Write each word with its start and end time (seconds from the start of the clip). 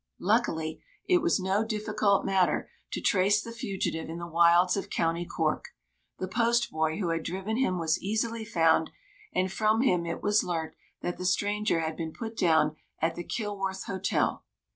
Luckily, 0.17 0.81
it 1.07 1.19
was 1.19 1.39
no 1.39 1.63
difficult 1.63 2.25
matter 2.25 2.71
to 2.91 2.99
trace 2.99 3.39
the 3.39 3.51
fugitive 3.51 4.09
in 4.09 4.17
the 4.17 4.25
wilds 4.25 4.75
of 4.75 4.89
County 4.89 5.27
Cork. 5.27 5.65
The 6.17 6.27
postboy 6.27 6.97
who 6.97 7.09
had 7.09 7.21
driven 7.21 7.57
him 7.57 7.77
was 7.77 8.01
easily 8.01 8.43
found, 8.43 8.89
and 9.31 9.51
from 9.51 9.81
him 9.81 10.07
it 10.07 10.23
was 10.23 10.43
learnt 10.43 10.73
that 11.01 11.19
the 11.19 11.23
stranger 11.25 11.81
had 11.81 11.95
been 11.95 12.13
put 12.13 12.35
down 12.35 12.77
at 12.99 13.13
the 13.13 13.23
Kilworth 13.23 13.83
Hotel. 13.83 14.43